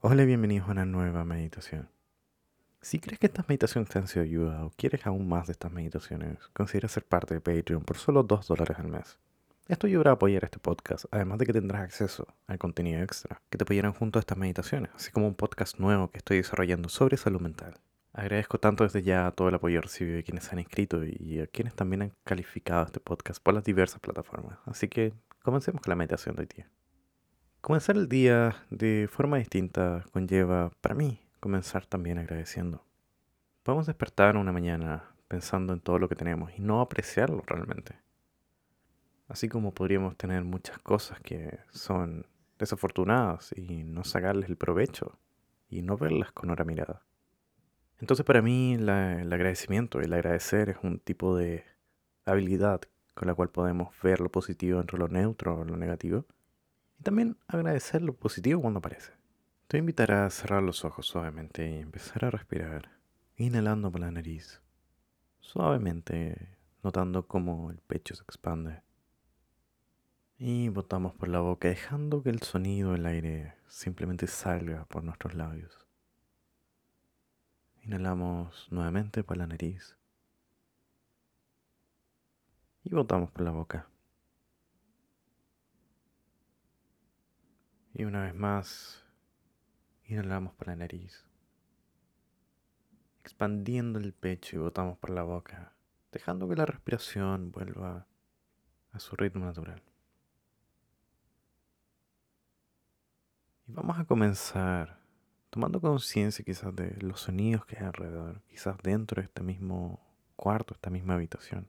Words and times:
Hola 0.00 0.22
y 0.22 0.26
bienvenidos 0.26 0.68
a 0.68 0.70
una 0.70 0.84
nueva 0.84 1.24
meditación. 1.24 1.88
Si 2.80 3.00
crees 3.00 3.18
que 3.18 3.26
estas 3.26 3.48
meditaciones 3.48 3.90
te 3.90 3.98
han 3.98 4.06
sido 4.06 4.22
ayuda 4.22 4.64
o 4.64 4.70
quieres 4.70 5.04
aún 5.04 5.28
más 5.28 5.48
de 5.48 5.52
estas 5.54 5.72
meditaciones, 5.72 6.38
considera 6.52 6.86
ser 6.86 7.04
parte 7.04 7.34
de 7.34 7.40
Patreon 7.40 7.82
por 7.82 7.96
solo 7.96 8.22
2 8.22 8.46
dólares 8.46 8.78
al 8.78 8.86
mes. 8.86 9.18
Esto 9.66 9.88
ayudará 9.88 10.12
a 10.12 10.14
apoyar 10.14 10.44
este 10.44 10.60
podcast, 10.60 11.06
además 11.10 11.38
de 11.38 11.46
que 11.46 11.52
tendrás 11.52 11.82
acceso 11.82 12.28
al 12.46 12.58
contenido 12.58 13.02
extra 13.02 13.42
que 13.50 13.58
te 13.58 13.64
apoyarán 13.64 13.92
junto 13.92 14.20
a 14.20 14.20
estas 14.20 14.38
meditaciones, 14.38 14.92
así 14.94 15.10
como 15.10 15.26
un 15.26 15.34
podcast 15.34 15.80
nuevo 15.80 16.12
que 16.12 16.18
estoy 16.18 16.36
desarrollando 16.36 16.88
sobre 16.88 17.16
salud 17.16 17.40
mental. 17.40 17.74
Agradezco 18.12 18.60
tanto 18.60 18.84
desde 18.84 19.02
ya 19.02 19.28
todo 19.32 19.48
el 19.48 19.56
apoyo 19.56 19.80
recibido 19.80 20.18
de 20.18 20.22
quienes 20.22 20.44
se 20.44 20.52
han 20.52 20.60
inscrito 20.60 21.04
y 21.04 21.40
a 21.40 21.48
quienes 21.48 21.74
también 21.74 22.02
han 22.02 22.12
calificado 22.22 22.84
este 22.84 23.00
podcast 23.00 23.42
por 23.42 23.52
las 23.52 23.64
diversas 23.64 23.98
plataformas. 23.98 24.60
Así 24.64 24.86
que 24.86 25.12
comencemos 25.42 25.82
con 25.82 25.90
la 25.90 25.96
meditación 25.96 26.36
de 26.36 26.42
hoy 26.42 26.48
día. 26.54 26.70
Comenzar 27.60 27.96
el 27.96 28.08
día 28.08 28.54
de 28.70 29.08
forma 29.10 29.38
distinta 29.38 30.04
conlleva, 30.12 30.70
para 30.80 30.94
mí, 30.94 31.20
comenzar 31.40 31.86
también 31.86 32.18
agradeciendo. 32.18 32.84
Podemos 33.64 33.86
despertar 33.86 34.36
una 34.36 34.52
mañana 34.52 35.10
pensando 35.26 35.72
en 35.72 35.80
todo 35.80 35.98
lo 35.98 36.08
que 36.08 36.14
tenemos 36.14 36.52
y 36.56 36.60
no 36.60 36.80
apreciarlo 36.80 37.42
realmente. 37.44 37.96
Así 39.26 39.48
como 39.48 39.74
podríamos 39.74 40.16
tener 40.16 40.44
muchas 40.44 40.78
cosas 40.78 41.18
que 41.20 41.58
son 41.70 42.26
desafortunadas 42.60 43.52
y 43.56 43.82
no 43.82 44.04
sacarles 44.04 44.48
el 44.48 44.56
provecho 44.56 45.18
y 45.68 45.82
no 45.82 45.98
verlas 45.98 46.30
con 46.30 46.50
otra 46.50 46.64
mirada. 46.64 47.02
Entonces 47.98 48.24
para 48.24 48.40
mí 48.40 48.74
el 48.74 48.88
agradecimiento, 48.88 50.00
el 50.00 50.12
agradecer 50.12 50.70
es 50.70 50.76
un 50.84 51.00
tipo 51.00 51.36
de 51.36 51.64
habilidad 52.24 52.82
con 53.14 53.26
la 53.26 53.34
cual 53.34 53.50
podemos 53.50 53.88
ver 54.00 54.20
lo 54.20 54.30
positivo 54.30 54.80
entre 54.80 54.96
lo 54.96 55.08
neutro 55.08 55.58
o 55.58 55.64
lo 55.64 55.76
negativo 55.76 56.24
y 56.98 57.02
también 57.02 57.36
agradecer 57.46 58.02
lo 58.02 58.14
positivo 58.14 58.60
cuando 58.60 58.78
aparece. 58.78 59.12
Te 59.66 59.76
voy 59.76 59.78
a 59.78 59.84
invitar 59.84 60.12
a 60.12 60.30
cerrar 60.30 60.62
los 60.62 60.84
ojos 60.84 61.06
suavemente 61.06 61.68
y 61.68 61.80
empezar 61.80 62.24
a 62.24 62.30
respirar, 62.30 62.90
inhalando 63.36 63.92
por 63.92 64.00
la 64.00 64.10
nariz, 64.10 64.62
suavemente, 65.40 66.56
notando 66.82 67.26
cómo 67.26 67.70
el 67.70 67.78
pecho 67.78 68.14
se 68.14 68.22
expande. 68.22 68.82
Y 70.38 70.68
botamos 70.68 71.14
por 71.14 71.28
la 71.28 71.40
boca, 71.40 71.68
dejando 71.68 72.22
que 72.22 72.30
el 72.30 72.42
sonido 72.42 72.92
del 72.92 73.06
aire 73.06 73.54
simplemente 73.66 74.26
salga 74.26 74.84
por 74.86 75.04
nuestros 75.04 75.34
labios. 75.34 75.86
Inhalamos 77.82 78.68
nuevamente 78.70 79.24
por 79.24 79.36
la 79.36 79.46
nariz. 79.46 79.96
Y 82.84 82.90
botamos 82.90 83.30
por 83.30 83.42
la 83.42 83.50
boca. 83.50 83.88
Y 87.98 88.04
una 88.04 88.22
vez 88.22 88.32
más, 88.32 89.02
inhalamos 90.04 90.54
por 90.54 90.68
la 90.68 90.76
nariz, 90.76 91.26
expandiendo 93.24 93.98
el 93.98 94.12
pecho 94.12 94.54
y 94.54 94.60
botamos 94.60 94.96
por 94.98 95.10
la 95.10 95.24
boca, 95.24 95.72
dejando 96.12 96.48
que 96.48 96.54
la 96.54 96.64
respiración 96.64 97.50
vuelva 97.50 98.06
a 98.92 99.00
su 99.00 99.16
ritmo 99.16 99.46
natural. 99.46 99.82
Y 103.66 103.72
vamos 103.72 103.98
a 103.98 104.04
comenzar 104.04 105.00
tomando 105.50 105.80
conciencia 105.80 106.44
quizás 106.44 106.76
de 106.76 106.96
los 107.00 107.22
sonidos 107.22 107.66
que 107.66 107.78
hay 107.78 107.86
alrededor, 107.86 108.42
quizás 108.48 108.78
dentro 108.80 109.20
de 109.20 109.26
este 109.26 109.42
mismo 109.42 110.00
cuarto, 110.36 110.74
esta 110.74 110.88
misma 110.88 111.14
habitación. 111.14 111.68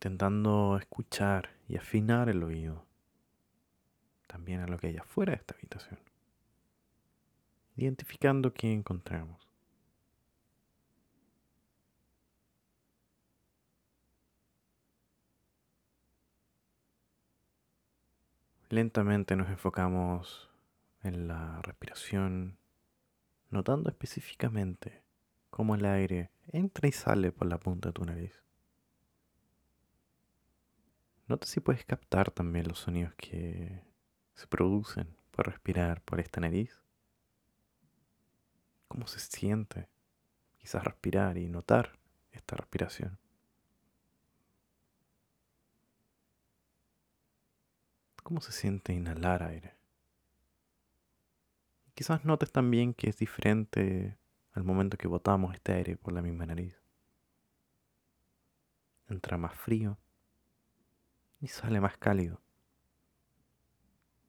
Intentando 0.00 0.78
escuchar 0.78 1.50
y 1.68 1.76
afinar 1.76 2.30
el 2.30 2.42
oído 2.42 2.86
también 4.26 4.60
a 4.60 4.66
lo 4.66 4.78
que 4.78 4.86
hay 4.86 4.96
afuera 4.96 5.32
de 5.32 5.36
esta 5.36 5.54
habitación, 5.54 5.98
identificando 7.76 8.54
qué 8.54 8.72
encontramos. 8.72 9.46
Lentamente 18.70 19.36
nos 19.36 19.50
enfocamos 19.50 20.48
en 21.02 21.28
la 21.28 21.60
respiración, 21.60 22.56
notando 23.50 23.90
específicamente 23.90 25.02
cómo 25.50 25.74
el 25.74 25.84
aire 25.84 26.30
entra 26.46 26.88
y 26.88 26.92
sale 26.92 27.32
por 27.32 27.48
la 27.48 27.58
punta 27.58 27.90
de 27.90 27.92
tu 27.92 28.04
nariz. 28.06 28.49
Nota 31.30 31.46
si 31.46 31.60
puedes 31.60 31.84
captar 31.84 32.32
también 32.32 32.66
los 32.66 32.80
sonidos 32.80 33.14
que 33.14 33.84
se 34.34 34.48
producen 34.48 35.16
por 35.30 35.46
respirar 35.46 36.02
por 36.02 36.18
esta 36.18 36.40
nariz. 36.40 36.76
¿Cómo 38.88 39.06
se 39.06 39.20
siente? 39.20 39.88
Quizás 40.58 40.82
respirar 40.82 41.38
y 41.38 41.48
notar 41.48 42.00
esta 42.32 42.56
respiración. 42.56 43.16
¿Cómo 48.24 48.40
se 48.40 48.50
siente 48.50 48.92
inhalar 48.92 49.44
aire? 49.44 49.76
Quizás 51.94 52.24
notes 52.24 52.50
también 52.50 52.92
que 52.92 53.08
es 53.08 53.18
diferente 53.18 54.18
al 54.50 54.64
momento 54.64 54.96
que 54.96 55.06
botamos 55.06 55.54
este 55.54 55.74
aire 55.74 55.96
por 55.96 56.12
la 56.12 56.22
misma 56.22 56.46
nariz. 56.46 56.74
Entra 59.06 59.38
más 59.38 59.54
frío 59.54 59.96
y 61.40 61.48
sale 61.48 61.80
más 61.80 61.96
cálido. 61.96 62.40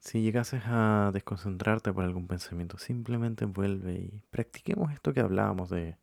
Si 0.00 0.22
llegases 0.22 0.62
a 0.66 1.10
desconcentrarte 1.14 1.92
por 1.92 2.04
algún 2.04 2.26
pensamiento, 2.26 2.76
simplemente 2.76 3.46
vuelve 3.46 3.94
y 3.94 4.22
practiquemos 4.30 4.92
esto 4.92 5.14
que 5.14 5.20
hablábamos 5.20 5.70
de 5.70 5.96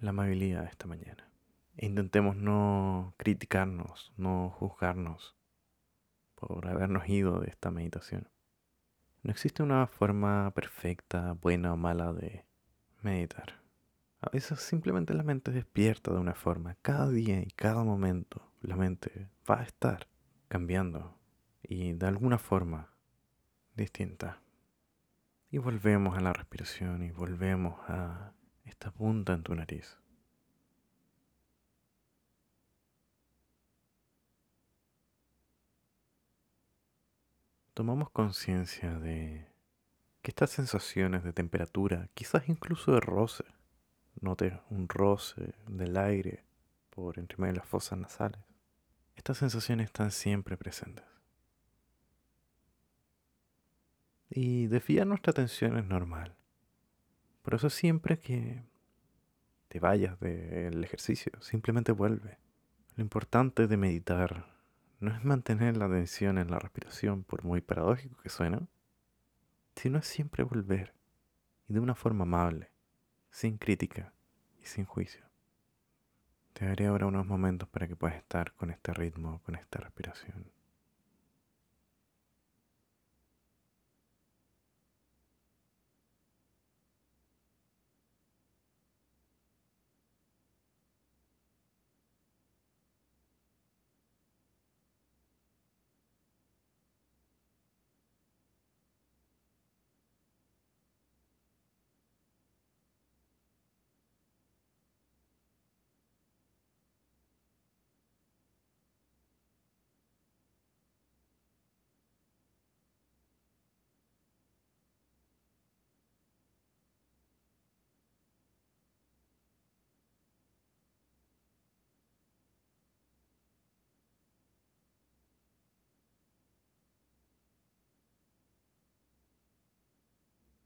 la 0.00 0.10
amabilidad 0.10 0.64
esta 0.64 0.86
mañana. 0.86 1.28
Intentemos 1.76 2.36
no 2.36 3.14
criticarnos, 3.16 4.12
no 4.16 4.50
juzgarnos 4.50 5.36
por 6.36 6.68
habernos 6.68 7.08
ido 7.08 7.40
de 7.40 7.48
esta 7.48 7.70
meditación. 7.70 8.28
No 9.22 9.30
existe 9.30 9.62
una 9.62 9.86
forma 9.86 10.52
perfecta, 10.52 11.32
buena 11.32 11.72
o 11.72 11.76
mala 11.76 12.12
de 12.12 12.44
meditar. 13.00 13.60
A 14.20 14.30
veces 14.30 14.60
simplemente 14.60 15.14
la 15.14 15.24
mente 15.24 15.50
despierta 15.50 16.12
de 16.12 16.18
una 16.18 16.34
forma. 16.34 16.76
Cada 16.82 17.08
día 17.08 17.40
y 17.40 17.50
cada 17.50 17.82
momento 17.82 18.52
la 18.60 18.76
mente 18.76 19.28
va 19.50 19.60
a 19.60 19.64
estar 19.64 20.06
cambiando 20.52 21.18
y 21.62 21.94
de 21.94 22.06
alguna 22.06 22.36
forma 22.36 22.90
distinta. 23.74 24.42
Y 25.50 25.56
volvemos 25.56 26.14
a 26.14 26.20
la 26.20 26.34
respiración 26.34 27.02
y 27.02 27.10
volvemos 27.10 27.80
a 27.88 28.34
esta 28.66 28.90
punta 28.90 29.32
en 29.32 29.44
tu 29.44 29.54
nariz. 29.54 29.98
Tomamos 37.72 38.10
conciencia 38.10 38.98
de 38.98 39.50
que 40.20 40.32
estas 40.32 40.50
sensaciones 40.50 41.24
de 41.24 41.32
temperatura, 41.32 42.10
quizás 42.12 42.46
incluso 42.50 42.92
de 42.92 43.00
roce, 43.00 43.44
note 44.20 44.60
un 44.68 44.86
roce 44.86 45.54
del 45.66 45.96
aire 45.96 46.44
por 46.90 47.18
entre 47.18 47.38
medio 47.38 47.54
de 47.54 47.60
las 47.60 47.68
fosas 47.68 47.98
nasales, 47.98 48.51
estas 49.16 49.38
sensaciones 49.38 49.86
están 49.86 50.10
siempre 50.10 50.56
presentes. 50.56 51.04
Y 54.30 54.66
desviar 54.66 55.06
nuestra 55.06 55.30
atención 55.32 55.76
es 55.76 55.84
normal. 55.84 56.34
Por 57.42 57.54
eso 57.54 57.68
siempre 57.68 58.18
que 58.18 58.62
te 59.68 59.80
vayas 59.80 60.18
del 60.20 60.82
ejercicio, 60.84 61.32
simplemente 61.40 61.92
vuelve. 61.92 62.38
Lo 62.96 63.02
importante 63.02 63.66
de 63.66 63.76
meditar 63.76 64.46
no 65.00 65.14
es 65.14 65.24
mantener 65.24 65.76
la 65.76 65.86
atención 65.86 66.38
en 66.38 66.50
la 66.50 66.58
respiración, 66.58 67.24
por 67.24 67.42
muy 67.42 67.60
paradójico 67.60 68.20
que 68.22 68.28
suene, 68.28 68.60
sino 69.76 69.98
es 69.98 70.06
siempre 70.06 70.44
volver, 70.44 70.94
y 71.68 71.74
de 71.74 71.80
una 71.80 71.94
forma 71.94 72.22
amable, 72.22 72.70
sin 73.30 73.58
crítica 73.58 74.12
y 74.62 74.66
sin 74.66 74.84
juicio. 74.84 75.31
Te 76.52 76.66
daré 76.66 76.86
ahora 76.86 77.06
unos 77.06 77.26
momentos 77.26 77.68
para 77.68 77.86
que 77.88 77.96
puedas 77.96 78.16
estar 78.16 78.52
con 78.54 78.70
este 78.70 78.92
ritmo, 78.94 79.40
con 79.44 79.54
esta 79.54 79.80
respiración. 79.80 80.50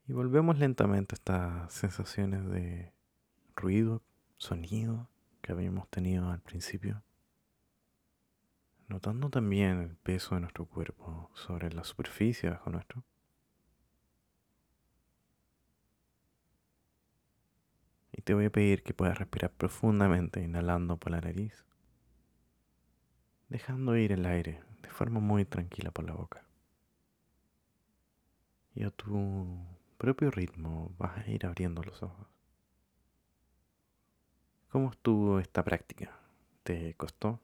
Y 0.08 0.12
volvemos 0.12 0.56
lentamente 0.58 1.14
a 1.14 1.16
estas 1.16 1.72
sensaciones 1.72 2.48
de 2.48 2.92
ruido, 3.56 4.02
sonido 4.36 5.08
que 5.40 5.50
habíamos 5.50 5.88
tenido 5.88 6.30
al 6.30 6.40
principio. 6.40 7.02
Notando 8.86 9.30
también 9.30 9.80
el 9.80 9.96
peso 9.96 10.36
de 10.36 10.42
nuestro 10.42 10.66
cuerpo 10.66 11.28
sobre 11.34 11.72
la 11.72 11.82
superficie 11.82 12.50
bajo 12.50 12.70
nuestro. 12.70 13.02
Y 18.12 18.22
te 18.22 18.32
voy 18.32 18.44
a 18.44 18.50
pedir 18.50 18.84
que 18.84 18.94
puedas 18.94 19.18
respirar 19.18 19.50
profundamente, 19.50 20.40
inhalando 20.40 20.98
por 20.98 21.10
la 21.10 21.20
nariz, 21.20 21.64
dejando 23.48 23.96
ir 23.96 24.12
el 24.12 24.24
aire 24.24 24.62
de 24.82 24.88
forma 24.88 25.18
muy 25.18 25.44
tranquila 25.44 25.90
por 25.90 26.04
la 26.04 26.12
boca. 26.12 26.44
Y 28.72 28.84
a 28.84 28.90
tu 28.90 29.75
propio 29.96 30.30
ritmo 30.30 30.94
vas 30.98 31.18
a 31.18 31.30
ir 31.30 31.46
abriendo 31.46 31.82
los 31.82 32.02
ojos. 32.02 32.26
¿Cómo 34.68 34.90
estuvo 34.90 35.40
esta 35.40 35.64
práctica? 35.64 36.18
¿Te 36.62 36.94
costó? 36.94 37.40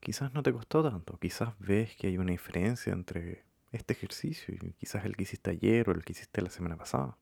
Quizás 0.00 0.32
no 0.32 0.42
te 0.42 0.52
costó 0.52 0.82
tanto, 0.82 1.18
quizás 1.18 1.58
ves 1.58 1.94
que 1.96 2.08
hay 2.08 2.18
una 2.18 2.32
diferencia 2.32 2.92
entre 2.92 3.44
este 3.72 3.92
ejercicio 3.92 4.54
y 4.54 4.72
quizás 4.72 5.04
el 5.04 5.16
que 5.16 5.24
hiciste 5.24 5.50
ayer 5.50 5.88
o 5.88 5.92
el 5.92 6.04
que 6.04 6.12
hiciste 6.12 6.40
la 6.40 6.50
semana 6.50 6.76
pasada. 6.76 7.18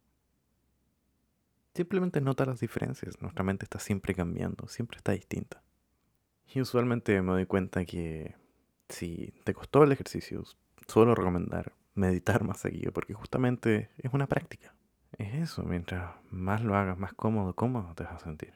Simplemente 1.74 2.20
nota 2.20 2.46
las 2.46 2.60
diferencias, 2.60 3.20
nuestra 3.20 3.44
mente 3.44 3.64
está 3.64 3.78
siempre 3.78 4.14
cambiando, 4.14 4.68
siempre 4.68 4.98
está 4.98 5.12
distinta. 5.12 5.62
Y 6.54 6.60
usualmente 6.60 7.20
me 7.20 7.32
doy 7.32 7.46
cuenta 7.46 7.84
que 7.84 8.34
si 8.88 9.34
te 9.44 9.52
costó 9.52 9.82
el 9.82 9.92
ejercicio, 9.92 10.44
suelo 10.86 11.14
recomendar 11.14 11.74
meditar 11.96 12.44
más 12.44 12.58
seguido, 12.58 12.93
porque 12.93 13.14
justamente 13.14 13.90
es 13.98 14.12
una 14.12 14.26
práctica. 14.26 14.75
Es 15.19 15.34
eso, 15.34 15.62
mientras 15.64 16.14
más 16.31 16.62
lo 16.62 16.76
hagas, 16.76 16.98
más 16.98 17.14
cómodo, 17.14 17.54
cómodo 17.54 17.94
te 17.94 18.04
vas 18.04 18.14
a 18.14 18.25
sentir. 18.25 18.54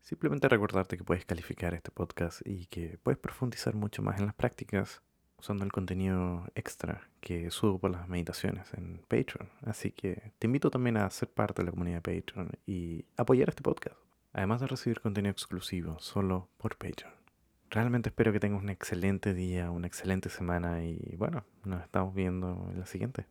Simplemente 0.00 0.48
recordarte 0.48 0.96
que 0.96 1.04
puedes 1.04 1.26
calificar 1.26 1.74
este 1.74 1.90
podcast 1.90 2.40
y 2.44 2.66
que 2.66 2.98
puedes 3.02 3.18
profundizar 3.18 3.74
mucho 3.74 4.02
más 4.02 4.18
en 4.18 4.26
las 4.26 4.34
prácticas 4.34 5.02
usando 5.38 5.64
el 5.64 5.72
contenido 5.72 6.46
extra 6.54 7.08
que 7.20 7.50
subo 7.50 7.78
por 7.78 7.90
las 7.90 8.08
meditaciones 8.08 8.72
en 8.74 8.98
Patreon. 9.08 9.50
Así 9.62 9.90
que 9.90 10.32
te 10.38 10.46
invito 10.46 10.70
también 10.70 10.96
a 10.96 11.10
ser 11.10 11.30
parte 11.30 11.62
de 11.62 11.66
la 11.66 11.72
comunidad 11.72 12.02
de 12.02 12.20
Patreon 12.20 12.50
y 12.66 13.06
apoyar 13.16 13.48
este 13.48 13.62
podcast. 13.62 13.96
Además 14.32 14.60
de 14.60 14.68
recibir 14.68 15.00
contenido 15.00 15.32
exclusivo 15.32 15.98
solo 15.98 16.48
por 16.56 16.76
Patreon. 16.76 17.19
Realmente 17.70 18.08
espero 18.08 18.32
que 18.32 18.40
tengas 18.40 18.62
un 18.62 18.68
excelente 18.68 19.32
día, 19.32 19.70
una 19.70 19.86
excelente 19.86 20.28
semana 20.28 20.82
y 20.84 21.14
bueno, 21.16 21.44
nos 21.64 21.82
estamos 21.82 22.14
viendo 22.14 22.68
en 22.72 22.80
la 22.80 22.86
siguiente. 22.86 23.26